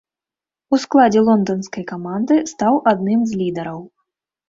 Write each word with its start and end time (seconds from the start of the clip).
У 0.75 0.79
складзе 0.85 1.21
лонданскай 1.27 1.87
каманды 1.93 2.41
стаў 2.55 2.83
адным 2.97 3.19
з 3.29 3.43
лідараў. 3.45 3.79